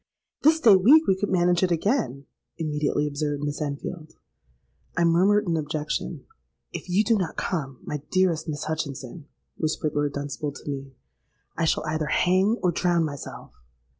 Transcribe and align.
'—'This 0.41 0.59
day 0.61 0.75
week 0.75 1.05
we 1.05 1.15
could 1.15 1.29
manage 1.29 1.61
it 1.61 1.69
again,' 1.69 2.25
immediately 2.57 3.05
observed 3.05 3.43
Miss 3.43 3.61
Enfield.—I 3.61 5.03
murmured 5.03 5.45
an 5.47 5.55
objection.—'If 5.55 6.89
you 6.89 7.03
do 7.03 7.15
not 7.19 7.37
come, 7.37 7.77
my 7.83 8.01
dearest 8.09 8.47
Miss 8.49 8.63
Hutchinson,' 8.63 9.27
whispered 9.57 9.93
Lord 9.93 10.13
Dunstable 10.13 10.53
to 10.53 10.67
me, 10.67 10.95
'I 11.55 11.65
shall 11.65 11.85
either 11.85 12.07
hang 12.07 12.57
or 12.63 12.71
drown 12.71 13.05
myself.' 13.05 13.51